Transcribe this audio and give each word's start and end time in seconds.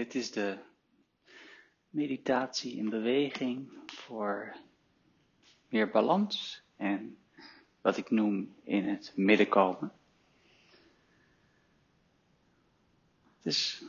Dit 0.00 0.14
is 0.14 0.30
de 0.30 0.58
meditatie 1.90 2.76
in 2.76 2.88
beweging 2.90 3.68
voor 3.86 4.56
meer 5.68 5.90
balans 5.90 6.62
en 6.76 7.16
wat 7.80 7.96
ik 7.96 8.10
noem 8.10 8.54
in 8.64 8.84
het 8.88 9.12
midden 9.16 9.48
komen. 9.48 9.92
Het 13.36 13.46
is 13.46 13.82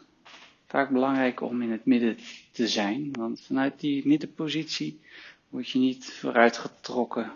vaak 0.67 0.89
belangrijk 0.89 1.41
om 1.41 1.61
in 1.61 1.71
het 1.71 1.85
midden 1.85 2.17
te 2.51 2.67
zijn, 2.67 3.11
want 3.11 3.41
vanuit 3.41 3.79
die 3.79 4.07
middenpositie 4.07 4.99
word 5.49 5.69
je 5.69 5.79
niet 5.79 6.13
vooruitgetrokken 6.13 7.31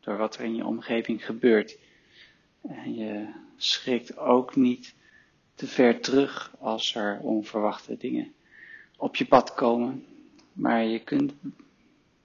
door 0.00 0.16
wat 0.16 0.34
er 0.36 0.44
in 0.44 0.54
je 0.54 0.66
omgeving 0.66 1.24
gebeurt. 1.24 1.78
En 2.60 2.94
je 2.94 3.32
schrikt 3.56 4.16
ook 4.16 4.56
niet 4.56 4.94
te 5.58 5.66
ver 5.66 6.00
terug 6.00 6.52
als 6.58 6.94
er 6.94 7.18
onverwachte 7.20 7.96
dingen 7.96 8.32
op 8.96 9.16
je 9.16 9.26
pad 9.26 9.54
komen. 9.54 10.06
Maar 10.52 10.84
je 10.84 10.98
kunt 10.98 11.32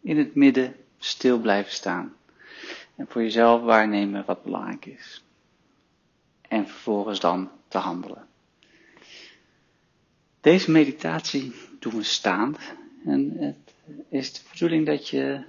in 0.02 0.18
het 0.18 0.36
midden 0.36 0.76
stil 0.98 1.40
blijven 1.40 1.72
staan. 1.72 2.14
En 2.96 3.08
voor 3.08 3.22
jezelf 3.22 3.62
waarnemen 3.62 4.26
wat 4.26 4.44
belangrijk 4.44 4.86
is. 4.86 5.24
En 6.42 6.68
vervolgens 6.68 7.20
dan 7.20 7.50
te 7.68 7.78
handelen. 7.78 8.28
Deze 10.42 10.72
meditatie 10.72 11.54
doen 11.80 11.96
we 11.96 12.04
staand. 12.04 12.58
En 13.06 13.34
het 13.38 13.74
is 14.10 14.34
de 14.34 14.42
bedoeling 14.52 14.86
dat 14.86 15.10
je 15.10 15.44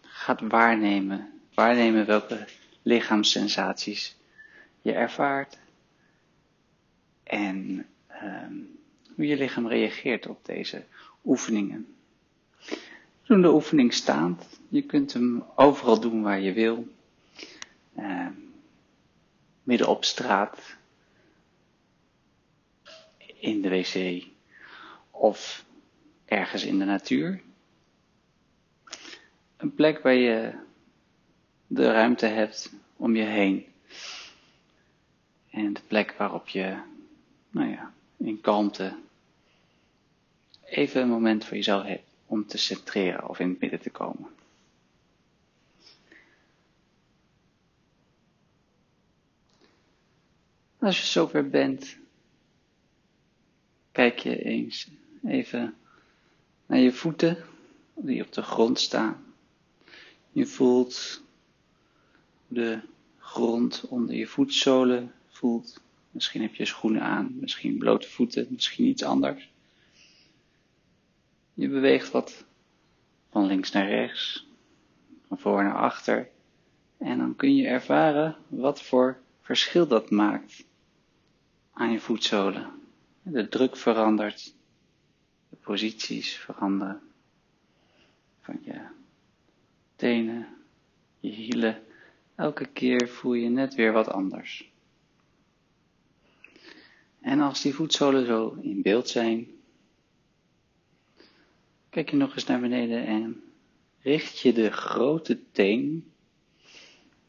gaat 0.00 0.40
waarnemen. 0.40 1.40
Waarnemen 1.54 2.06
welke 2.06 2.46
lichaamssensaties 2.82 4.16
je 4.80 4.92
ervaart. 4.92 5.58
En 7.32 7.86
um, 8.22 8.78
hoe 9.14 9.26
je 9.26 9.36
lichaam 9.36 9.68
reageert 9.68 10.26
op 10.26 10.44
deze 10.44 10.84
oefeningen. 11.24 11.94
We 12.66 13.26
doen 13.26 13.42
de 13.42 13.52
oefening 13.52 13.92
staand. 13.92 14.60
Je 14.68 14.82
kunt 14.82 15.12
hem 15.12 15.44
overal 15.56 16.00
doen 16.00 16.22
waar 16.22 16.40
je 16.40 16.52
wil. 16.52 16.88
Uh, 17.98 18.26
midden 19.62 19.88
op 19.88 20.04
straat, 20.04 20.76
in 23.38 23.62
de 23.62 23.68
wc 23.68 24.24
of 25.10 25.64
ergens 26.24 26.64
in 26.64 26.78
de 26.78 26.84
natuur. 26.84 27.42
Een 29.56 29.74
plek 29.74 30.02
waar 30.02 30.14
je 30.14 30.52
de 31.66 31.92
ruimte 31.92 32.26
hebt 32.26 32.72
om 32.96 33.16
je 33.16 33.24
heen. 33.24 33.66
En 35.50 35.72
de 35.72 35.82
plek 35.86 36.14
waarop 36.18 36.48
je, 36.48 36.90
nou 37.52 37.70
ja, 37.70 37.92
in 38.16 38.40
kalmte 38.40 38.98
even 40.64 41.02
een 41.02 41.08
moment 41.08 41.44
voor 41.44 41.56
jezelf 41.56 41.82
hebt 41.82 42.08
om 42.26 42.46
te 42.46 42.58
centreren 42.58 43.28
of 43.28 43.38
in 43.38 43.48
het 43.48 43.60
midden 43.60 43.80
te 43.80 43.90
komen. 43.90 44.30
Als 50.78 51.00
je 51.00 51.06
zover 51.06 51.48
bent, 51.48 51.96
kijk 53.92 54.18
je 54.18 54.42
eens 54.42 54.88
even 55.24 55.74
naar 56.66 56.78
je 56.78 56.92
voeten 56.92 57.44
die 57.94 58.24
op 58.24 58.32
de 58.32 58.42
grond 58.42 58.80
staan. 58.80 59.24
Je 60.30 60.46
voelt 60.46 61.22
de 62.48 62.80
grond 63.18 63.84
onder 63.88 64.14
je 64.14 64.26
voetzolen 64.26 65.12
voelt. 65.28 65.80
Misschien 66.12 66.42
heb 66.42 66.54
je 66.54 66.64
schoenen 66.64 67.02
aan, 67.02 67.36
misschien 67.40 67.78
blote 67.78 68.08
voeten, 68.08 68.46
misschien 68.50 68.84
iets 68.84 69.02
anders. 69.02 69.50
Je 71.54 71.68
beweegt 71.68 72.10
wat 72.10 72.44
van 73.30 73.46
links 73.46 73.72
naar 73.72 73.88
rechts, 73.88 74.46
van 75.28 75.38
voor 75.38 75.62
naar 75.62 75.76
achter. 75.76 76.28
En 76.98 77.18
dan 77.18 77.36
kun 77.36 77.56
je 77.56 77.66
ervaren 77.66 78.36
wat 78.48 78.82
voor 78.82 79.18
verschil 79.42 79.86
dat 79.86 80.10
maakt 80.10 80.64
aan 81.72 81.92
je 81.92 82.00
voetzolen. 82.00 82.70
De 83.22 83.48
druk 83.48 83.76
verandert, 83.76 84.54
de 85.48 85.56
posities 85.56 86.36
veranderen 86.36 87.00
van 88.40 88.58
je 88.64 88.80
tenen, 89.96 90.48
je 91.20 91.30
hielen. 91.30 91.82
Elke 92.34 92.66
keer 92.66 93.08
voel 93.08 93.34
je 93.34 93.48
net 93.48 93.74
weer 93.74 93.92
wat 93.92 94.08
anders. 94.08 94.71
En 97.22 97.40
als 97.40 97.62
die 97.62 97.74
voetzolen 97.74 98.26
zo 98.26 98.56
in 98.62 98.82
beeld 98.82 99.08
zijn, 99.08 99.46
kijk 101.90 102.10
je 102.10 102.16
nog 102.16 102.34
eens 102.34 102.46
naar 102.46 102.60
beneden 102.60 103.06
en 103.06 103.42
richt 104.02 104.38
je 104.38 104.52
de 104.52 104.70
grote 104.70 105.38
teen 105.52 106.12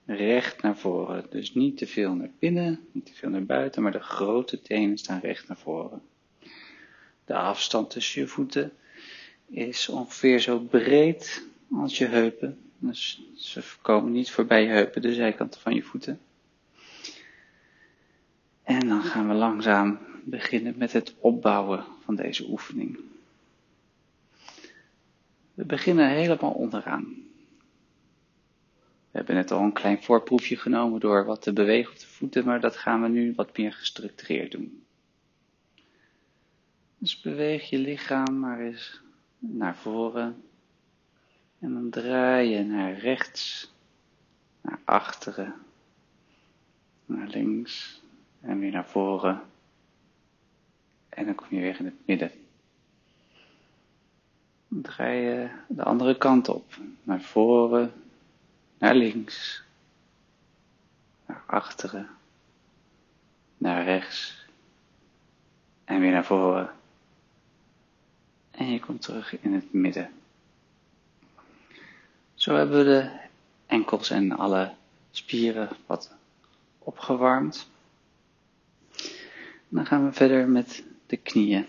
recht 0.05 0.61
naar 0.61 0.77
voren. 0.77 1.25
Dus 1.29 1.53
niet 1.53 1.77
te 1.77 1.87
veel 1.87 2.13
naar 2.13 2.31
binnen, 2.39 2.87
niet 2.91 3.05
te 3.05 3.13
veel 3.13 3.29
naar 3.29 3.45
buiten, 3.45 3.81
maar 3.81 3.91
de 3.91 3.99
grote 3.99 4.61
tenen 4.61 4.97
staan 4.97 5.19
recht 5.19 5.47
naar 5.47 5.57
voren. 5.57 6.01
De 7.25 7.35
afstand 7.35 7.89
tussen 7.89 8.21
je 8.21 8.27
voeten 8.27 8.71
is 9.47 9.89
ongeveer 9.89 10.39
zo 10.39 10.59
breed 10.59 11.45
als 11.71 11.97
je 11.97 12.05
heupen. 12.05 12.59
Dus 12.77 13.21
ze 13.35 13.63
komen 13.81 14.11
niet 14.11 14.31
voorbij 14.31 14.63
je 14.63 14.69
heupen, 14.69 15.01
de 15.01 15.13
zijkanten 15.13 15.61
van 15.61 15.75
je 15.75 15.83
voeten. 15.83 16.19
En 18.63 18.87
dan 18.87 19.03
gaan 19.03 19.22
we 19.33 19.39
langzaam 19.39 19.99
beginnen 20.23 20.77
met 20.77 20.91
het 20.91 21.15
opbouwen 21.19 21.85
van 22.03 22.15
deze 22.15 22.49
oefening. 22.49 22.99
We 25.53 25.65
beginnen 25.65 26.09
helemaal 26.09 26.51
onderaan. 26.51 27.03
We 29.11 29.19
hebben 29.19 29.35
net 29.35 29.51
al 29.51 29.61
een 29.61 29.73
klein 29.73 30.03
voorproefje 30.03 30.57
genomen 30.57 30.99
door 30.99 31.25
wat 31.25 31.41
te 31.41 31.53
bewegen 31.53 31.91
op 31.91 31.99
de 31.99 32.07
voeten, 32.07 32.45
maar 32.45 32.59
dat 32.59 32.77
gaan 32.77 33.01
we 33.01 33.07
nu 33.07 33.33
wat 33.35 33.57
meer 33.57 33.73
gestructureerd 33.73 34.51
doen. 34.51 34.83
Dus 36.97 37.21
beweeg 37.21 37.69
je 37.69 37.77
lichaam 37.77 38.39
maar 38.39 38.59
eens 38.59 39.01
naar 39.39 39.77
voren 39.77 40.43
en 41.59 41.73
dan 41.73 41.89
draai 41.89 42.49
je 42.49 42.63
naar 42.63 42.97
rechts, 42.97 43.73
naar 44.61 44.79
achteren, 44.83 45.53
naar 47.05 47.27
links, 47.27 48.02
en 48.43 48.59
weer 48.59 48.71
naar 48.71 48.87
voren. 48.87 49.41
En 51.09 51.25
dan 51.25 51.35
kom 51.35 51.47
je 51.49 51.59
weer 51.59 51.79
in 51.79 51.85
het 51.85 52.07
midden. 52.07 52.31
Dan 54.67 54.81
draai 54.81 55.21
je 55.21 55.49
de 55.67 55.83
andere 55.83 56.17
kant 56.17 56.49
op. 56.49 56.73
Naar 57.03 57.21
voren, 57.21 57.93
naar 58.77 58.95
links, 58.95 59.63
naar 61.25 61.43
achteren, 61.45 62.09
naar 63.57 63.83
rechts. 63.83 64.45
En 65.83 65.99
weer 65.99 66.11
naar 66.11 66.25
voren. 66.25 66.71
En 68.51 68.71
je 68.71 68.79
komt 68.79 69.01
terug 69.01 69.41
in 69.41 69.53
het 69.53 69.73
midden. 69.73 70.11
Zo 72.33 72.55
hebben 72.55 72.77
we 72.77 72.83
de 72.83 73.19
enkels 73.65 74.09
en 74.09 74.31
alle 74.31 74.73
spieren 75.11 75.69
wat 75.85 76.15
opgewarmd. 76.79 77.71
Dan 79.73 79.85
gaan 79.85 80.05
we 80.05 80.11
verder 80.11 80.49
met 80.49 80.83
de 81.05 81.17
knieën. 81.17 81.65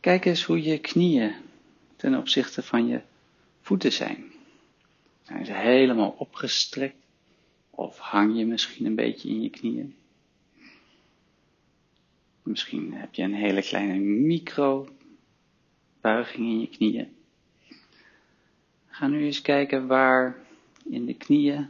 Kijk 0.00 0.24
eens 0.24 0.44
hoe 0.44 0.62
je 0.62 0.78
knieën 0.78 1.34
ten 1.96 2.14
opzichte 2.14 2.62
van 2.62 2.86
je 2.86 3.00
voeten 3.60 3.92
zijn. 3.92 4.24
Zijn 5.22 5.44
ze 5.44 5.52
helemaal 5.52 6.14
opgestrekt? 6.18 6.96
Of 7.70 7.98
hang 7.98 8.38
je 8.38 8.46
misschien 8.46 8.86
een 8.86 8.94
beetje 8.94 9.28
in 9.28 9.42
je 9.42 9.50
knieën? 9.50 9.94
Misschien 12.42 12.94
heb 12.94 13.14
je 13.14 13.22
een 13.22 13.34
hele 13.34 13.62
kleine 13.62 13.94
micro 13.98 14.88
buiging 16.00 16.46
in 16.46 16.60
je 16.60 16.68
knieën. 16.68 17.16
Ga 18.86 19.06
nu 19.06 19.24
eens 19.24 19.42
kijken 19.42 19.86
waar 19.86 20.36
in 20.84 21.06
de 21.06 21.14
knieën 21.14 21.68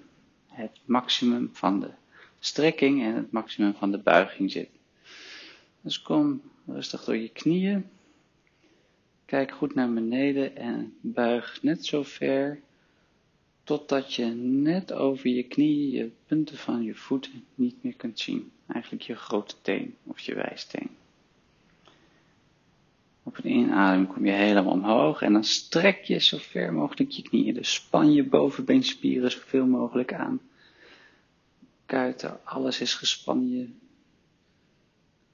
het 0.49 0.81
maximum 0.85 1.51
van 1.53 1.81
de 1.81 1.91
strekking 2.39 3.03
en 3.03 3.15
het 3.15 3.33
maximum 3.33 3.75
van 3.75 3.91
de 3.91 3.99
buiging 3.99 4.51
zit. 4.51 4.76
Dus 5.87 6.03
kom 6.03 6.43
rustig 6.67 7.05
door 7.05 7.17
je 7.17 7.29
knieën. 7.29 7.87
Kijk 9.25 9.51
goed 9.51 9.75
naar 9.75 9.93
beneden 9.93 10.57
en 10.57 10.95
buig 11.01 11.63
net 11.63 11.87
zo 11.87 12.03
ver 12.03 12.61
totdat 13.65 14.15
je 14.15 14.25
net 14.25 14.93
over 14.93 15.29
je 15.29 15.43
knieën 15.43 15.91
je 15.91 16.11
punten 16.27 16.57
van 16.57 16.83
je 16.83 16.95
voeten 16.95 17.45
niet 17.55 17.83
meer 17.83 17.95
kunt 17.95 18.19
zien. 18.19 18.53
Eigenlijk 18.67 19.03
je 19.03 19.15
grote 19.15 19.55
teen 19.63 19.97
of 20.03 20.21
je 20.21 20.35
wijsteen. 20.35 20.91
Op 23.23 23.37
een 23.37 23.51
inademing 23.51 24.13
kom 24.13 24.27
je 24.27 24.33
helemaal 24.33 24.73
omhoog 24.73 25.23
en 25.23 25.33
dan 25.33 25.45
strek 25.45 26.03
je 26.03 26.19
zo 26.19 26.39
ver 26.41 26.73
mogelijk 26.73 27.11
je 27.11 27.23
knieën. 27.23 27.55
Dus 27.55 27.75
span 27.75 28.13
je 28.13 28.25
bovenbeenspieren 28.25 29.31
zoveel 29.31 29.67
mogelijk 29.67 30.13
aan. 30.13 30.41
Kuiten, 31.85 32.45
alles 32.45 32.81
is 32.81 32.95
gespannen. 32.95 33.49
Je 33.49 33.69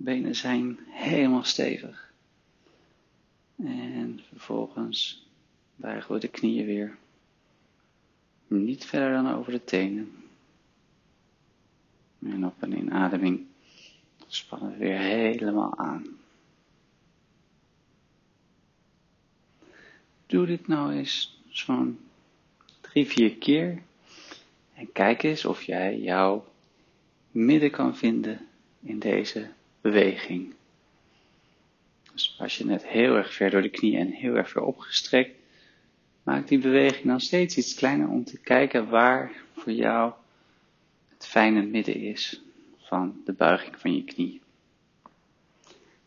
benen 0.04 0.34
zijn 0.34 0.78
helemaal 0.88 1.44
stevig. 1.44 2.12
En 3.56 4.20
vervolgens 4.28 5.26
buigen 5.76 6.14
we 6.14 6.20
de 6.20 6.28
knieën 6.28 6.66
weer. 6.66 6.96
Niet 8.46 8.84
verder 8.84 9.12
dan 9.12 9.34
over 9.34 9.52
de 9.52 9.64
tenen. 9.64 10.12
En 12.18 12.46
op 12.46 12.62
een 12.62 12.76
inademing 12.76 13.46
spannen 14.26 14.70
we 14.72 14.76
weer 14.76 14.98
helemaal 14.98 15.78
aan. 15.78 16.06
Doe 20.26 20.46
dit 20.46 20.66
nou 20.66 20.92
eens 20.92 21.40
zo'n 21.48 21.98
drie, 22.80 23.06
vier 23.06 23.36
keer. 23.36 23.82
En 24.74 24.92
kijk 24.92 25.22
eens 25.22 25.44
of 25.44 25.62
jij 25.62 25.98
jouw 25.98 26.46
midden 27.30 27.70
kan 27.70 27.96
vinden 27.96 28.46
in 28.80 28.98
deze 28.98 29.50
beweging. 29.82 30.54
Dus 32.12 32.36
als 32.38 32.58
je 32.58 32.64
net 32.64 32.86
heel 32.86 33.16
erg 33.16 33.34
ver 33.34 33.50
door 33.50 33.62
de 33.62 33.68
knieën 33.68 34.00
en 34.00 34.10
heel 34.10 34.34
erg 34.34 34.50
ver 34.50 34.62
opgestrekt, 34.62 35.36
maak 36.22 36.48
die 36.48 36.58
beweging 36.58 37.06
dan 37.06 37.20
steeds 37.20 37.56
iets 37.56 37.74
kleiner 37.74 38.08
om 38.08 38.24
te 38.24 38.38
kijken 38.38 38.88
waar 38.88 39.32
voor 39.56 39.72
jou 39.72 40.12
het 41.08 41.26
fijne 41.26 41.62
midden 41.62 41.94
is 41.94 42.42
van 42.78 43.20
de 43.24 43.32
buiging 43.32 43.80
van 43.80 43.94
je 43.94 44.04
knie. 44.04 44.40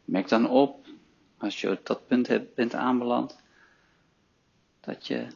Merk 0.05 0.27
dan 0.27 0.49
op, 0.49 0.87
als 1.37 1.61
je 1.61 1.71
op 1.71 1.85
dat 1.85 2.07
punt 2.07 2.55
bent 2.55 2.73
aanbeland, 2.73 3.39
dat 4.79 5.07
je 5.07 5.27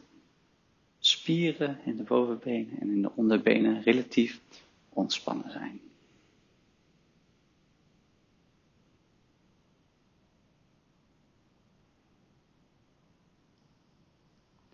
spieren 0.98 1.80
in 1.84 1.96
de 1.96 2.02
bovenbenen 2.02 2.80
en 2.80 2.90
in 2.90 3.02
de 3.02 3.10
onderbenen 3.14 3.82
relatief 3.82 4.40
ontspannen 4.88 5.50
zijn. 5.50 5.80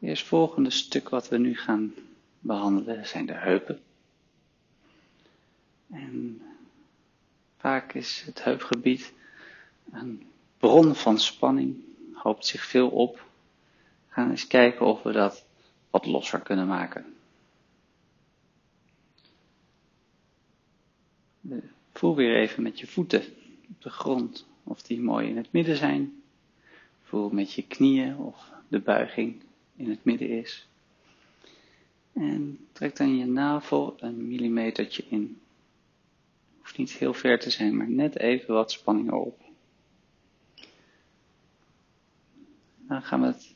Het 0.07 0.15
eerstvolgende 0.15 0.71
stuk 0.71 1.09
wat 1.09 1.29
we 1.29 1.39
nu 1.39 1.57
gaan 1.57 1.95
behandelen 2.41 3.07
zijn 3.07 3.27
de 3.27 3.33
heupen. 3.33 3.81
En 5.91 6.43
vaak 7.57 7.95
is 7.95 8.23
het 8.27 8.45
heupgebied 8.45 9.13
een 9.93 10.27
bron 10.59 10.95
van 10.95 11.19
spanning, 11.19 11.77
hoopt 12.13 12.47
zich 12.47 12.65
veel 12.65 12.89
op. 12.89 13.27
Gaan 14.09 14.31
eens 14.31 14.47
kijken 14.47 14.87
of 14.87 15.03
we 15.03 15.13
dat 15.13 15.45
wat 15.91 16.07
losser 16.07 16.41
kunnen 16.41 16.67
maken. 16.67 17.15
Voel 21.93 22.17
weer 22.17 22.37
even 22.37 22.63
met 22.63 22.79
je 22.79 22.87
voeten 22.87 23.23
op 23.69 23.83
de 23.83 23.91
grond 23.91 24.47
of 24.63 24.83
die 24.83 25.01
mooi 25.01 25.29
in 25.29 25.37
het 25.37 25.53
midden 25.53 25.77
zijn. 25.77 26.23
Voel 27.03 27.31
met 27.31 27.53
je 27.53 27.67
knieën 27.67 28.17
of 28.17 28.51
de 28.69 28.81
buiging 28.81 29.45
in 29.77 29.91
het 29.91 30.05
midden 30.05 30.29
is. 30.29 30.69
En 32.13 32.67
trek 32.73 32.97
dan 32.97 33.17
je 33.17 33.27
navel 33.27 33.97
een 33.99 34.29
millimetertje 34.29 35.05
in. 35.09 35.41
Hoeft 36.59 36.79
niet 36.79 36.91
heel 36.91 37.15
ver 37.15 37.39
te 37.39 37.51
zijn, 37.51 37.77
maar 37.77 37.91
net 37.91 38.19
even 38.19 38.55
wat 38.55 38.73
spanning 38.73 39.11
op. 39.11 39.41
Dan 42.77 43.03
gaan 43.03 43.21
we 43.21 43.27
het 43.27 43.55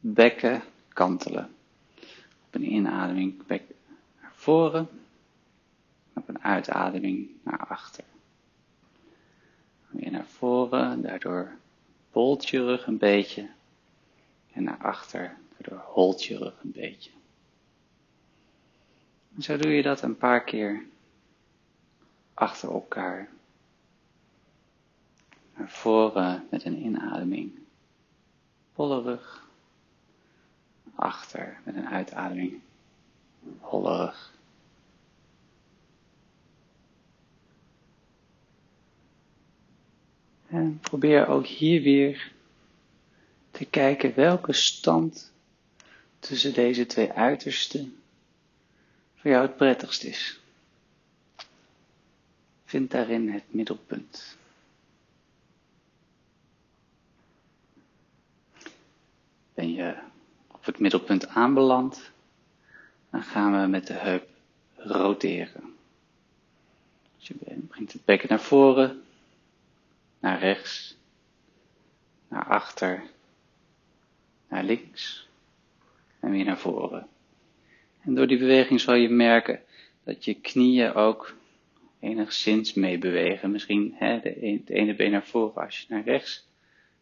bekken 0.00 0.62
kantelen. 0.88 1.50
Op 2.46 2.54
een 2.54 2.72
inademing 2.72 3.46
bek 3.46 3.62
naar 4.20 4.32
voren. 4.34 4.88
Op 6.14 6.28
een 6.28 6.42
uitademing 6.42 7.30
naar 7.42 7.66
achter. 7.66 8.04
Weer 9.88 10.10
naar 10.10 10.26
voren, 10.26 11.02
daardoor 11.02 11.52
bolt 12.12 12.48
je 12.48 12.64
rug 12.64 12.86
een 12.86 12.98
beetje. 12.98 13.48
En 14.52 14.62
naar 14.62 14.78
achter, 14.78 15.36
daardoor 15.58 15.84
holt 15.86 16.24
je 16.24 16.38
rug 16.38 16.60
een 16.62 16.72
beetje. 16.72 17.10
En 19.36 19.42
zo 19.42 19.56
doe 19.56 19.70
je 19.70 19.82
dat 19.82 20.02
een 20.02 20.16
paar 20.16 20.44
keer 20.44 20.86
achter 22.34 22.70
elkaar. 22.70 23.28
Naar 25.56 25.70
voren 25.70 26.46
met 26.50 26.64
een 26.64 26.84
inademing. 26.84 27.58
Volle 28.72 29.02
rug. 29.02 29.48
Achter 30.94 31.60
met 31.64 31.76
een 31.76 31.88
uitademing. 31.88 32.60
Holle 33.60 33.96
rug. 33.96 34.34
En 40.48 40.78
probeer 40.80 41.26
ook 41.26 41.46
hier 41.46 41.82
weer 41.82 42.32
te 43.50 43.64
kijken 43.64 44.14
welke 44.14 44.52
stand 44.52 45.32
tussen 46.26 46.54
deze 46.54 46.86
twee 46.86 47.12
uitersten 47.12 48.02
voor 49.14 49.30
jou 49.30 49.46
het 49.46 49.56
prettigst 49.56 50.04
is. 50.04 50.40
Vind 52.64 52.90
daarin 52.90 53.30
het 53.30 53.44
middelpunt. 53.48 54.36
Ben 59.54 59.72
je 59.72 59.98
op 60.46 60.64
het 60.64 60.78
middelpunt 60.78 61.28
aanbeland, 61.28 62.10
dan 63.10 63.22
gaan 63.22 63.60
we 63.60 63.66
met 63.66 63.86
de 63.86 63.92
heup 63.92 64.28
roteren. 64.76 65.76
Dus 67.16 67.26
je 67.26 67.34
brengt 67.68 67.92
het 67.92 68.04
bekken 68.04 68.28
naar 68.28 68.40
voren, 68.40 69.02
naar 70.18 70.38
rechts, 70.38 70.96
naar 72.28 72.44
achter, 72.44 73.02
naar 74.48 74.64
links 74.64 75.26
en 76.26 76.32
weer 76.32 76.44
naar 76.44 76.58
voren. 76.58 77.08
En 78.00 78.14
door 78.14 78.26
die 78.26 78.38
beweging 78.38 78.80
zal 78.80 78.94
je 78.94 79.08
merken 79.08 79.60
dat 80.04 80.24
je 80.24 80.34
knieën 80.34 80.94
ook 80.94 81.34
enigszins 82.00 82.74
meebewegen. 82.74 83.50
Misschien 83.50 83.94
hè, 83.94 84.20
de, 84.20 84.28
het 84.28 84.70
ene 84.70 84.94
been 84.94 85.10
naar 85.10 85.26
voren 85.26 85.62
als 85.64 85.78
je 85.80 85.86
naar 85.88 86.04
rechts 86.04 86.46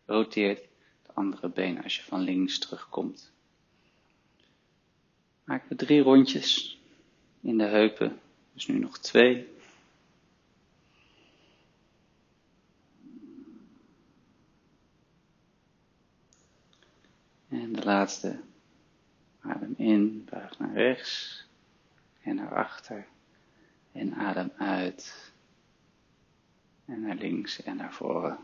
roteert, 0.07 0.61
het 1.03 1.15
andere 1.15 1.49
been 1.49 1.83
als 1.83 1.97
je 1.97 2.03
van 2.03 2.21
links 2.21 2.59
terugkomt. 2.59 3.33
Maken 5.45 5.69
we 5.69 5.75
drie 5.75 6.01
rondjes 6.01 6.79
in 7.41 7.59
de 7.59 7.65
heupen, 7.65 8.21
dus 8.53 8.67
nu 8.67 8.79
nog 8.79 8.99
twee. 8.99 9.53
En 17.49 17.73
de 17.73 17.85
laatste. 17.85 18.41
Adem 19.47 19.75
in, 19.77 20.27
buig 20.31 20.59
naar 20.59 20.73
rechts 20.73 21.45
en 22.23 22.35
naar 22.35 22.55
achter. 22.55 23.07
En 23.93 24.15
adem 24.15 24.53
uit. 24.57 25.33
En 26.85 27.01
naar 27.01 27.15
links 27.17 27.63
en 27.63 27.77
naar 27.77 27.93
voren. 27.93 28.39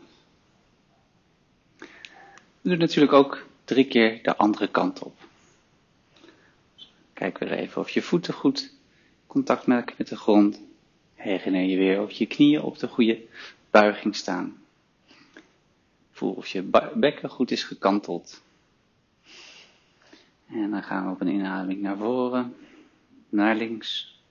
Doe 2.61 2.75
natuurlijk 2.75 3.13
ook 3.13 3.45
drie 3.65 3.87
keer 3.87 4.23
de 4.23 4.37
andere 4.37 4.67
kant 4.67 4.99
op. 5.03 5.17
Kijk 7.13 7.37
weer 7.37 7.51
even 7.51 7.81
of 7.81 7.89
je 7.89 8.01
voeten 8.01 8.33
goed 8.33 8.73
contact 9.27 9.65
maken 9.67 9.95
met 9.97 10.07
de 10.07 10.15
grond. 10.17 10.61
Herinner 11.15 11.61
je 11.61 11.77
weer 11.77 12.01
of 12.01 12.11
je 12.11 12.25
knieën 12.25 12.61
op 12.61 12.77
de 12.79 12.87
goede 12.87 13.21
buiging 13.69 14.15
staan. 14.15 14.61
Voel 16.11 16.33
of 16.33 16.47
je 16.47 16.61
bekken 16.95 17.29
goed 17.29 17.51
is 17.51 17.63
gekanteld. 17.63 18.41
En 20.51 20.71
dan 20.71 20.83
gaan 20.83 21.05
we 21.05 21.11
op 21.11 21.21
een 21.21 21.27
inademing 21.27 21.81
naar 21.81 21.97
voren, 21.97 22.55
naar 23.29 23.55
links, 23.55 24.21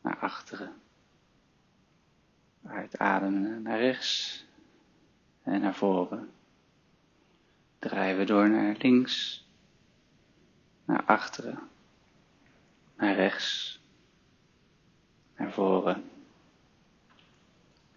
naar 0.00 0.18
achteren. 0.18 0.72
Uitademen 2.64 3.62
naar 3.62 3.78
rechts 3.78 4.44
en 5.42 5.60
naar 5.60 5.74
voren. 5.74 6.30
Draaien 7.78 8.18
we 8.18 8.24
door 8.24 8.50
naar 8.50 8.76
links, 8.78 9.46
naar 10.84 11.04
achteren, 11.04 11.58
naar 12.96 13.14
rechts, 13.14 13.80
naar 15.36 15.52
voren. 15.52 16.10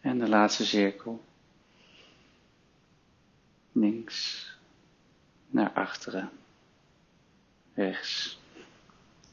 En 0.01 0.20
de 0.20 0.29
laatste 0.29 0.65
cirkel. 0.65 1.24
Links, 3.72 4.50
naar 5.48 5.72
achteren, 5.74 6.29
rechts, 7.75 8.39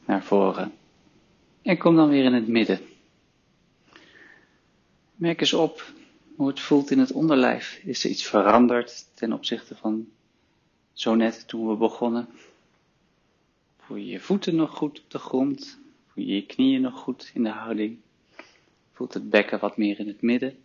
naar 0.05 0.23
voren. 0.23 0.73
En 1.61 1.77
kom 1.77 1.95
dan 1.95 2.09
weer 2.09 2.23
in 2.23 2.33
het 2.33 2.47
midden. 2.47 2.79
Merk 5.15 5.39
eens 5.39 5.53
op 5.53 5.93
hoe 6.35 6.47
het 6.47 6.59
voelt 6.59 6.91
in 6.91 6.99
het 6.99 7.11
onderlijf. 7.11 7.79
Is 7.83 8.03
er 8.03 8.09
iets 8.09 8.25
veranderd 8.25 9.07
ten 9.13 9.33
opzichte 9.33 9.75
van 9.75 10.07
zo 10.93 11.15
net 11.15 11.47
toen 11.47 11.69
we 11.69 11.75
begonnen? 11.75 12.27
Voel 13.77 13.97
je 13.97 14.05
je 14.05 14.19
voeten 14.19 14.55
nog 14.55 14.71
goed 14.71 14.99
op 14.99 15.11
de 15.11 15.19
grond? 15.19 15.79
Voel 16.07 16.23
je 16.23 16.35
je 16.35 16.45
knieën 16.45 16.81
nog 16.81 16.99
goed 16.99 17.31
in 17.33 17.43
de 17.43 17.49
houding? 17.49 17.97
Voelt 18.93 19.13
het 19.13 19.29
bekken 19.29 19.59
wat 19.59 19.77
meer 19.77 19.99
in 19.99 20.07
het 20.07 20.21
midden? 20.21 20.57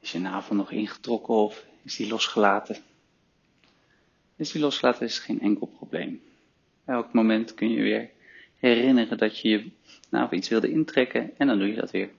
Is 0.00 0.12
je 0.12 0.18
navel 0.18 0.54
nog 0.54 0.70
ingetrokken 0.70 1.34
of 1.34 1.64
is 1.82 1.96
die 1.96 2.08
losgelaten? 2.08 2.76
Als 4.38 4.52
die 4.52 4.60
loslaten 4.60 5.06
is 5.06 5.18
geen 5.18 5.40
enkel 5.40 5.66
probleem. 5.66 6.22
Elk 6.84 7.12
moment 7.12 7.54
kun 7.54 7.70
je 7.70 7.82
weer 7.82 8.10
herinneren 8.56 9.18
dat 9.18 9.38
je 9.38 9.48
je 9.48 9.70
nou, 10.10 10.36
iets 10.36 10.48
wilde 10.48 10.70
intrekken 10.70 11.38
en 11.38 11.46
dan 11.46 11.58
doe 11.58 11.68
je 11.68 11.74
dat 11.74 11.90
weer. 11.90 12.10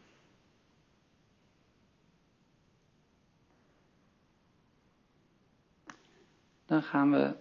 Dan 6.66 6.84
gaan 6.84 7.12
we 7.12 7.36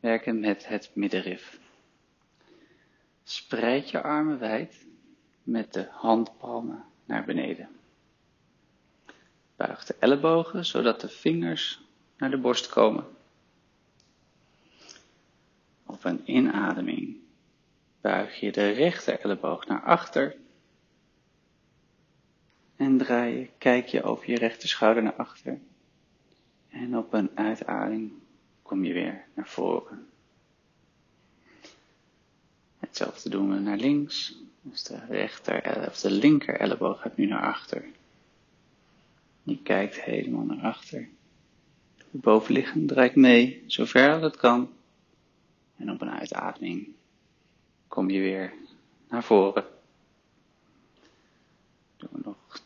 werken 0.00 0.40
met 0.40 0.68
het 0.68 0.90
middenrif. 0.94 1.58
Spreid 3.24 3.90
je 3.90 4.02
armen 4.02 4.38
wijd 4.38 4.86
met 5.42 5.72
de 5.72 5.86
handpalmen 5.90 6.84
naar 7.04 7.24
beneden. 7.24 7.68
Buig 9.56 9.84
de 9.84 9.96
ellebogen 9.98 10.66
zodat 10.66 11.00
de 11.00 11.08
vingers 11.08 11.80
naar 12.16 12.30
de 12.30 12.38
borst 12.38 12.68
komen. 12.68 13.17
Op 15.88 16.04
een 16.04 16.20
inademing 16.24 17.16
buig 18.00 18.40
je 18.40 18.52
de 18.52 18.70
rechter 18.70 19.20
elleboog 19.20 19.66
naar 19.66 19.82
achter. 19.82 20.36
En 22.76 22.98
draai 22.98 23.38
je, 23.38 23.48
kijk 23.58 23.86
je 23.86 24.02
over 24.02 24.30
je 24.30 24.38
rechter 24.38 24.68
schouder 24.68 25.02
naar 25.02 25.14
achter. 25.16 25.58
En 26.68 26.96
op 26.96 27.12
een 27.12 27.30
uitademing 27.34 28.12
kom 28.62 28.84
je 28.84 28.92
weer 28.92 29.24
naar 29.34 29.48
voren. 29.48 30.08
Hetzelfde 32.78 33.28
doen 33.28 33.50
we 33.50 33.58
naar 33.58 33.76
links. 33.76 34.36
Dus 34.62 34.82
de 34.82 34.98
rechter 35.08 35.86
of 35.88 36.00
de 36.00 36.10
linker 36.10 36.60
elleboog 36.60 37.00
gaat 37.00 37.16
nu 37.16 37.26
naar 37.26 37.42
achter. 37.42 37.84
Je 39.42 39.62
kijkt 39.62 40.02
helemaal 40.02 40.44
naar 40.44 40.62
achter. 40.62 41.08
De 41.96 42.18
bovenliggend 42.18 42.88
draait 42.88 43.14
mee, 43.14 43.64
zover 43.66 44.20
dat 44.20 44.36
kan. 44.36 44.76
En 45.78 45.90
op 45.90 46.00
een 46.00 46.10
uitademing 46.10 46.94
kom 47.88 48.10
je 48.10 48.20
weer 48.20 48.54
naar 49.08 49.24
voren. 49.24 49.66
Doen 51.96 52.08
we 52.12 52.20
nog 52.24 52.62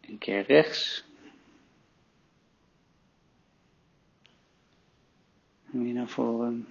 een 0.00 0.18
keer 0.18 0.42
rechts. 0.42 1.04
En 5.72 5.82
weer 5.82 5.94
naar 5.94 6.08
voren. 6.08 6.68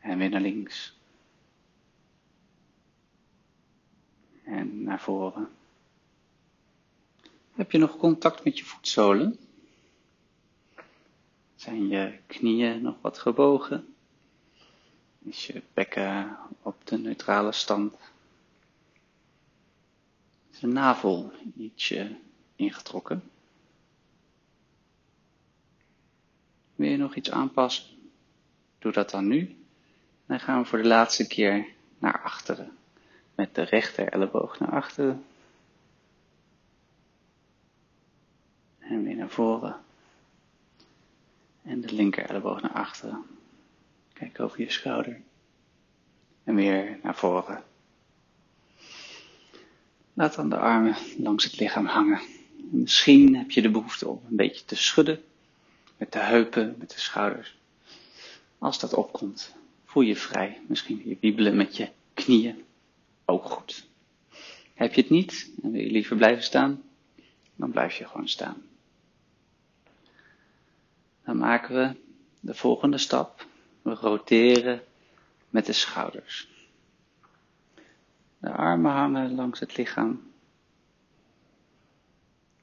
En 0.00 0.18
weer 0.18 0.30
naar 0.30 0.40
links. 0.40 0.96
En 4.42 4.82
naar 4.82 5.00
voren. 5.00 5.48
Heb 7.52 7.70
je 7.70 7.78
nog 7.78 7.96
contact 7.96 8.44
met 8.44 8.58
je 8.58 8.64
voetzolen? 8.64 9.38
Zijn 11.64 11.88
je 11.88 12.18
knieën 12.26 12.82
nog 12.82 12.96
wat 13.00 13.18
gebogen? 13.18 13.94
Is 15.18 15.46
je 15.46 15.62
bekken 15.74 16.36
op 16.62 16.86
de 16.86 16.98
neutrale 16.98 17.52
stand? 17.52 17.94
Is 20.50 20.58
de 20.58 20.66
navel 20.66 21.32
ietsje 21.56 22.16
ingetrokken? 22.56 23.30
Wil 26.74 26.90
je 26.90 26.96
nog 26.96 27.14
iets 27.14 27.30
aanpassen? 27.30 27.84
Doe 28.78 28.92
dat 28.92 29.10
dan 29.10 29.26
nu. 29.26 29.56
Dan 30.26 30.40
gaan 30.40 30.62
we 30.62 30.68
voor 30.68 30.82
de 30.82 30.88
laatste 30.88 31.26
keer 31.26 31.66
naar 31.98 32.22
achteren. 32.22 32.76
Met 33.34 33.54
de 33.54 33.62
rechter 33.62 34.08
elleboog 34.08 34.58
naar 34.58 34.72
achteren. 34.72 35.24
En 38.78 39.02
weer 39.02 39.16
naar 39.16 39.30
voren. 39.30 39.83
En 41.64 41.80
de 41.80 41.92
linker 41.92 42.24
elleboog 42.24 42.62
naar 42.62 42.72
achteren. 42.72 43.24
Kijk 44.12 44.40
over 44.40 44.60
je 44.60 44.70
schouder. 44.70 45.20
En 46.44 46.54
weer 46.54 46.98
naar 47.02 47.14
voren. 47.14 47.64
Laat 50.12 50.34
dan 50.34 50.50
de 50.50 50.56
armen 50.56 50.96
langs 51.18 51.44
het 51.44 51.58
lichaam 51.58 51.86
hangen. 51.86 52.20
Misschien 52.70 53.36
heb 53.36 53.50
je 53.50 53.62
de 53.62 53.70
behoefte 53.70 54.08
om 54.08 54.20
een 54.28 54.36
beetje 54.36 54.64
te 54.64 54.76
schudden. 54.76 55.22
Met 55.96 56.12
de 56.12 56.18
heupen, 56.18 56.74
met 56.78 56.90
de 56.90 57.00
schouders. 57.00 57.56
Als 58.58 58.78
dat 58.78 58.94
opkomt, 58.94 59.54
voel 59.84 60.02
je 60.02 60.16
vrij. 60.16 60.60
Misschien 60.66 61.02
je 61.04 61.16
wiebelen 61.20 61.56
met 61.56 61.76
je 61.76 61.88
knieën. 62.14 62.64
Ook 63.24 63.44
goed. 63.44 63.86
Heb 64.74 64.94
je 64.94 65.00
het 65.00 65.10
niet 65.10 65.50
en 65.62 65.70
wil 65.70 65.80
je 65.80 65.90
liever 65.90 66.16
blijven 66.16 66.42
staan, 66.42 66.82
dan 67.56 67.70
blijf 67.70 67.96
je 67.98 68.06
gewoon 68.06 68.28
staan. 68.28 68.62
Dan 71.24 71.36
maken 71.36 71.74
we 71.74 71.96
de 72.40 72.54
volgende 72.54 72.98
stap. 72.98 73.46
We 73.82 73.94
roteren 73.94 74.82
met 75.50 75.66
de 75.66 75.72
schouders. 75.72 76.48
De 78.38 78.50
armen 78.50 78.92
hangen 78.92 79.34
langs 79.34 79.60
het 79.60 79.76
lichaam. 79.76 80.32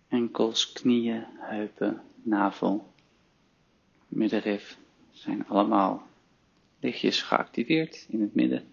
Enkels, 0.07 0.71
knieën, 0.71 1.25
heupen, 1.37 2.01
navel, 2.23 2.93
middenrif 4.07 4.77
zijn 5.11 5.47
allemaal 5.47 6.07
lichtjes 6.79 7.21
geactiveerd 7.21 8.05
in 8.09 8.21
het 8.21 8.35
midden. 8.35 8.63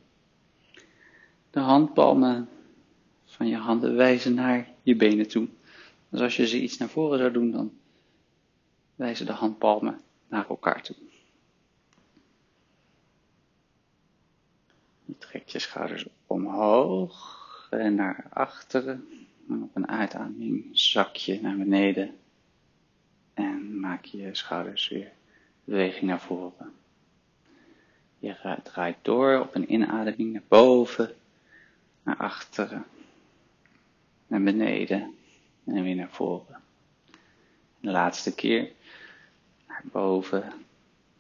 De 1.51 1.61
handpalmen 1.61 2.49
van 3.25 3.47
je 3.47 3.57
handen 3.57 3.97
wijzen 3.97 4.35
naar 4.35 4.69
je 4.83 4.97
benen 4.97 5.29
toe. 5.29 5.49
Dus 6.09 6.21
als 6.21 6.37
je 6.37 6.47
ze 6.47 6.61
iets 6.61 6.79
naar 6.79 6.89
voren 6.89 7.19
zou 7.19 7.33
doen, 7.33 7.51
dan 7.51 7.73
wijzen 8.99 9.27
de 9.27 9.33
handpalmen 9.33 10.01
naar 10.29 10.49
elkaar 10.49 10.83
toe. 10.83 10.97
Je 15.05 15.19
trekt 15.19 15.53
je 15.53 15.59
schouders 15.59 16.07
omhoog 16.27 17.37
en 17.71 17.95
naar 17.95 18.27
achteren. 18.31 19.09
En 19.49 19.63
op 19.63 19.77
een 19.77 19.89
uitademing 19.89 20.69
zak 20.73 21.17
je 21.17 21.41
naar 21.41 21.57
beneden. 21.57 22.17
En 23.35 23.81
maak 23.81 24.05
je 24.05 24.35
schouders 24.35 24.89
weer 24.89 25.13
beweging 25.65 26.05
naar 26.05 26.21
voren. 26.21 26.73
Je 28.19 28.59
draait 28.63 28.99
door 29.03 29.41
op 29.41 29.55
een 29.55 29.73
inademing 29.73 30.33
naar 30.33 30.43
boven, 30.49 31.15
naar 32.03 32.17
achteren, 32.17 32.85
naar 34.27 34.43
beneden 34.43 35.15
en 35.65 35.83
weer 35.83 35.95
naar 35.95 36.11
voren. 36.11 36.61
De 37.81 37.91
laatste 37.91 38.35
keer 38.35 38.77
naar 39.83 39.93
boven, 39.93 40.53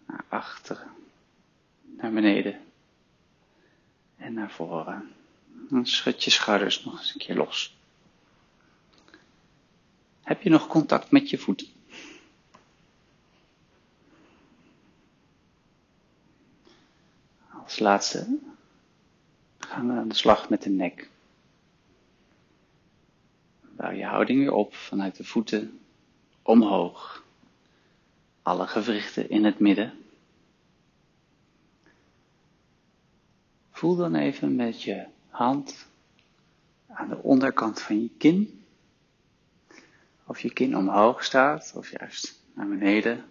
naar 0.06 0.24
achteren, 0.28 0.90
naar 1.82 2.12
beneden 2.12 2.60
en 4.16 4.32
naar 4.32 4.50
voren. 4.50 5.12
Dan 5.68 5.86
schud 5.86 6.24
je 6.24 6.30
schouders 6.30 6.84
nog 6.84 6.98
eens 6.98 7.12
een 7.14 7.20
keer 7.20 7.36
los. 7.36 7.76
Heb 10.22 10.42
je 10.42 10.50
nog 10.50 10.66
contact 10.66 11.10
met 11.10 11.30
je 11.30 11.38
voeten? 11.38 11.66
Als 17.64 17.78
laatste 17.78 18.38
gaan 19.58 19.86
we 19.86 19.92
aan 19.92 20.08
de 20.08 20.14
slag 20.14 20.48
met 20.48 20.62
de 20.62 20.70
nek. 20.70 21.10
Bouw 23.60 23.90
je 23.90 24.04
houding 24.04 24.38
weer 24.38 24.52
op 24.52 24.74
vanuit 24.74 25.16
de 25.16 25.24
voeten 25.24 25.80
omhoog. 26.42 27.26
Alle 28.48 28.66
gewrichten 28.66 29.30
in 29.30 29.44
het 29.44 29.58
midden. 29.58 29.92
Voel 33.70 33.96
dan 33.96 34.14
even 34.14 34.56
met 34.56 34.82
je 34.82 35.06
hand 35.28 35.86
aan 36.86 37.08
de 37.08 37.22
onderkant 37.22 37.80
van 37.80 38.02
je 38.02 38.10
kin. 38.18 38.64
Of 40.24 40.40
je 40.40 40.52
kin 40.52 40.76
omhoog 40.76 41.24
staat 41.24 41.72
of 41.74 41.90
juist 41.90 42.40
naar 42.54 42.68
beneden. 42.68 43.24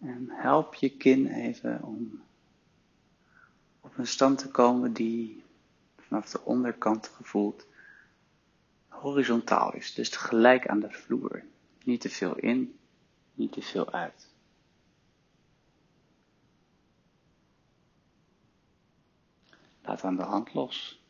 En 0.00 0.26
help 0.30 0.74
je 0.74 0.90
kin 0.90 1.26
even 1.26 1.82
om 1.82 2.22
op 3.80 3.98
een 3.98 4.06
stand 4.06 4.38
te 4.38 4.48
komen 4.48 4.92
die 4.92 5.42
vanaf 5.96 6.30
de 6.30 6.44
onderkant 6.44 7.08
gevoeld 7.08 7.66
horizontaal 8.88 9.74
is. 9.74 9.94
Dus 9.94 10.08
gelijk 10.08 10.68
aan 10.68 10.80
de 10.80 10.90
vloer. 10.90 11.42
Niet 11.84 12.00
te 12.00 12.10
veel 12.10 12.36
in, 12.36 12.78
niet 13.34 13.52
te 13.52 13.62
veel 13.62 13.92
uit. 13.92 14.28
Laat 19.82 20.04
aan 20.04 20.16
de 20.16 20.22
hand 20.22 20.54
los. 20.54 21.02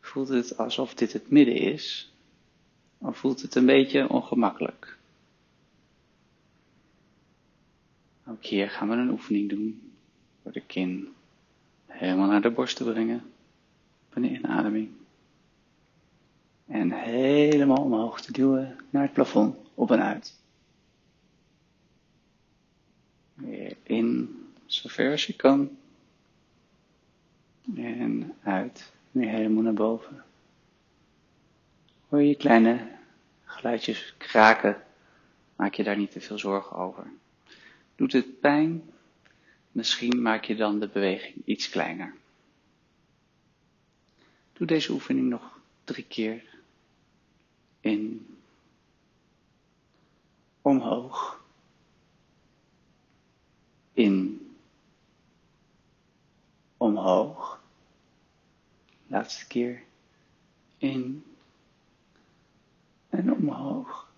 Voelt 0.00 0.28
het 0.28 0.56
alsof 0.56 0.94
dit 0.94 1.12
het 1.12 1.30
midden 1.30 1.54
is? 1.56 2.12
Of 2.98 3.18
voelt 3.18 3.42
het 3.42 3.54
een 3.54 3.66
beetje 3.66 4.08
ongemakkelijk? 4.08 4.98
Ook 8.26 8.44
hier 8.44 8.70
gaan 8.70 8.88
we 8.88 8.94
een 8.94 9.10
oefening 9.10 9.48
doen. 9.48 9.92
Door 10.42 10.52
de 10.52 10.60
kin 10.60 11.14
helemaal 11.86 12.28
naar 12.28 12.42
de 12.42 12.50
borst 12.50 12.76
te 12.76 12.84
brengen. 12.84 13.32
Op 14.08 14.16
een 14.16 14.34
inademing. 14.34 14.99
En 16.70 16.92
helemaal 16.92 17.82
omhoog 17.82 18.20
te 18.20 18.32
duwen 18.32 18.76
naar 18.90 19.02
het 19.02 19.12
plafond. 19.12 19.56
op 19.74 19.90
en 19.90 20.02
uit. 20.02 20.34
Weer 23.34 23.76
in, 23.82 24.38
zover 24.66 25.10
als 25.10 25.26
je 25.26 25.36
kan. 25.36 25.78
En 27.76 28.34
uit, 28.42 28.92
weer 29.10 29.28
helemaal 29.28 29.62
naar 29.62 29.74
boven. 29.74 30.24
Hoor 32.08 32.22
je 32.22 32.34
kleine 32.34 32.88
geluidjes 33.44 34.14
kraken, 34.18 34.82
maak 35.56 35.74
je 35.74 35.82
daar 35.82 35.96
niet 35.96 36.10
te 36.10 36.20
veel 36.20 36.38
zorgen 36.38 36.76
over. 36.76 37.12
Doet 37.94 38.12
het 38.12 38.40
pijn? 38.40 38.90
Misschien 39.72 40.22
maak 40.22 40.44
je 40.44 40.56
dan 40.56 40.80
de 40.80 40.88
beweging 40.88 41.36
iets 41.44 41.68
kleiner. 41.68 42.14
Doe 44.52 44.66
deze 44.66 44.92
oefening 44.92 45.28
nog 45.28 45.60
drie 45.84 46.04
keer 46.04 46.49
in, 47.80 48.26
omhoog, 50.62 51.44
in, 53.92 54.48
omhoog. 56.76 57.58
Laatste 59.06 59.46
keer 59.46 59.82
in 60.78 61.24
en 63.08 63.32
omhoog. 63.32 64.12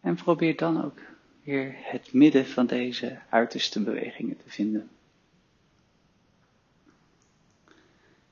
En 0.00 0.14
probeer 0.14 0.56
dan 0.56 0.84
ook 0.84 0.98
weer 1.42 1.74
het 1.76 2.12
midden 2.12 2.46
van 2.46 2.66
deze 2.66 3.20
uiterste 3.28 3.82
bewegingen 3.82 4.36
te 4.36 4.50
vinden. 4.50 4.90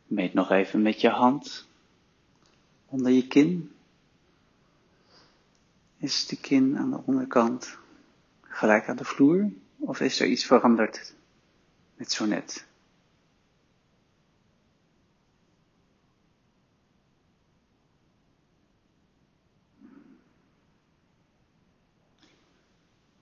Meet 0.06 0.34
nog 0.34 0.50
even 0.50 0.82
met 0.82 1.00
je 1.00 1.08
hand 1.08 1.66
onder 2.92 3.12
je 3.12 3.26
kin. 3.26 3.72
Is 5.96 6.26
de 6.26 6.36
kin 6.36 6.78
aan 6.78 6.90
de 6.90 7.02
onderkant 7.04 7.78
gelijk 8.40 8.88
aan 8.88 8.96
de 8.96 9.04
vloer 9.04 9.50
of 9.78 10.00
is 10.00 10.20
er 10.20 10.26
iets 10.26 10.44
veranderd 10.44 11.14
met 11.96 12.12
zo 12.12 12.26
net? 12.26 12.66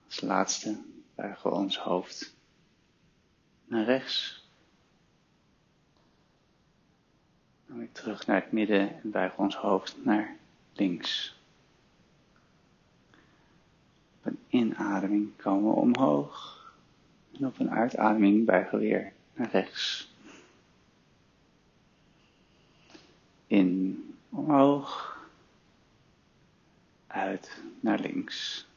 Als 0.05 0.21
laatste 0.21 0.81
buigen 1.15 1.49
we 1.49 1.55
ons 1.55 1.77
hoofd 1.77 2.35
naar 3.65 3.85
rechts. 3.85 4.40
Dan 7.71 7.79
weer 7.79 7.91
terug 7.91 8.25
naar 8.25 8.41
het 8.41 8.51
midden 8.51 9.01
en 9.03 9.11
buigen 9.11 9.39
ons 9.39 9.55
hoofd 9.55 9.97
naar 10.03 10.35
links. 10.73 11.39
Op 14.17 14.25
een 14.25 14.39
inademing 14.47 15.35
komen 15.37 15.69
we 15.69 15.79
omhoog. 15.79 16.59
En 17.31 17.45
op 17.45 17.59
een 17.59 17.71
uitademing 17.71 18.45
buigen 18.45 18.79
we 18.79 18.85
weer 18.85 19.13
naar 19.33 19.49
rechts. 19.51 20.13
In, 23.47 24.15
omhoog. 24.29 25.19
Uit, 27.07 27.63
naar 27.79 27.99
links 27.99 28.67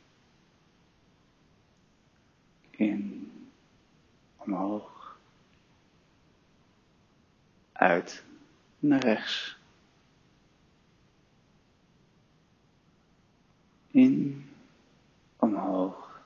in, 2.71 3.33
omhoog, 4.37 5.19
uit, 7.73 8.25
naar 8.89 9.05
rechts, 9.05 9.57
in, 13.91 14.45
omhoog, 15.37 16.23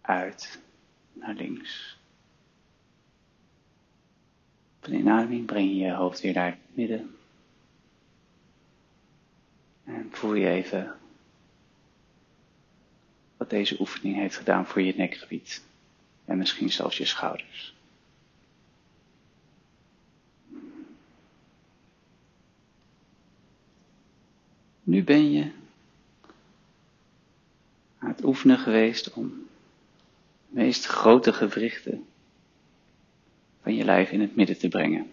uit, 0.00 0.60
naar 1.12 1.34
links. 1.34 1.98
Op 4.76 4.86
een 4.86 4.98
inademing 4.98 5.46
breng 5.46 5.68
je 5.68 5.76
je 5.76 5.92
hoofd 5.92 6.20
weer 6.20 6.34
naar 6.34 6.50
het 6.50 6.76
midden. 6.76 7.16
En 9.84 10.08
voel 10.12 10.34
je 10.34 10.48
even 10.48 10.98
wat 13.36 13.50
deze 13.50 13.80
oefening 13.80 14.16
heeft 14.16 14.36
gedaan 14.36 14.66
voor 14.66 14.82
je 14.82 14.94
nekgebied 14.96 15.64
en 16.24 16.38
misschien 16.38 16.70
zelfs 16.70 16.96
je 16.96 17.04
schouders. 17.04 17.75
Nu 24.96 25.04
ben 25.04 25.30
je 25.30 25.50
aan 27.98 28.08
het 28.08 28.24
oefenen 28.24 28.58
geweest 28.58 29.12
om 29.12 29.28
de 29.28 30.60
meest 30.60 30.84
grote 30.84 31.32
gewrichten 31.32 32.06
van 33.62 33.74
je 33.74 33.84
lijf 33.84 34.10
in 34.10 34.20
het 34.20 34.36
midden 34.36 34.58
te 34.58 34.68
brengen. 34.68 35.10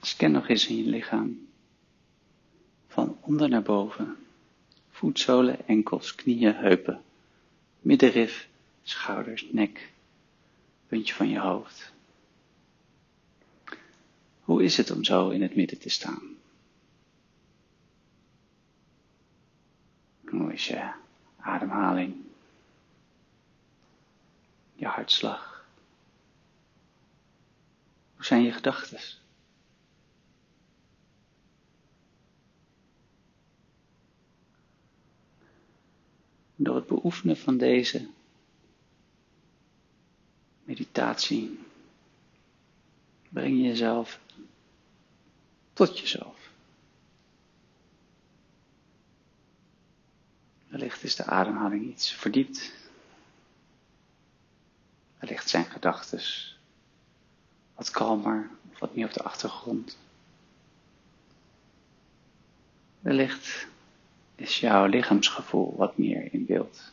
Scan 0.00 0.30
nog 0.30 0.48
eens 0.48 0.66
in 0.66 0.76
je 0.76 0.90
lichaam 0.90 1.46
van 2.86 3.18
onder 3.20 3.48
naar 3.48 3.62
boven 3.62 4.16
voetzolen, 4.90 5.68
enkels, 5.68 6.14
knieën, 6.14 6.54
heupen, 6.54 7.02
middenrif, 7.80 8.48
schouders, 8.82 9.46
nek, 9.50 9.92
puntje 10.86 11.14
van 11.14 11.28
je 11.28 11.38
hoofd. 11.38 11.92
Hoe 14.40 14.62
is 14.62 14.76
het 14.76 14.90
om 14.90 15.04
zo 15.04 15.28
in 15.28 15.42
het 15.42 15.54
midden 15.54 15.78
te 15.78 15.88
staan? 15.88 16.31
Hoe 20.32 20.52
is 20.52 20.66
je 20.66 20.92
ademhaling? 21.36 22.16
Je 24.74 24.86
hartslag? 24.86 25.66
Hoe 28.14 28.24
zijn 28.24 28.42
je 28.42 28.52
gedachten? 28.52 29.00
Door 36.56 36.74
het 36.74 36.86
beoefenen 36.86 37.36
van 37.36 37.56
deze 37.56 38.08
meditatie 40.64 41.58
breng 43.28 43.56
je 43.56 43.62
jezelf 43.62 44.20
tot 45.72 45.98
jezelf. 45.98 46.41
Wellicht 50.82 51.02
is 51.02 51.16
de 51.16 51.24
ademhaling 51.24 51.84
iets 51.84 52.12
verdiept. 52.12 52.72
Wellicht 55.18 55.48
zijn 55.48 55.64
gedachten 55.64 56.20
wat 57.74 57.90
kalmer 57.90 58.50
of 58.72 58.78
wat 58.78 58.94
meer 58.94 59.06
op 59.06 59.12
de 59.12 59.22
achtergrond. 59.22 59.98
Wellicht 63.00 63.66
is 64.34 64.60
jouw 64.60 64.86
lichaamsgevoel 64.86 65.76
wat 65.76 65.98
meer 65.98 66.32
in 66.32 66.46
beeld. 66.46 66.92